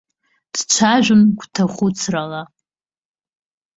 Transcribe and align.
Дцәажәон 0.53 1.21
гәҭахәыцрала. 1.39 2.41